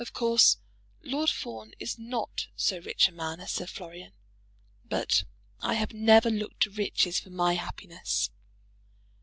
[0.03, 0.57] Of course
[1.03, 4.13] Lord Fawn is not so rich a man as Sir Florian,
[4.83, 5.25] but
[5.59, 8.31] I have never looked to riches for my happiness.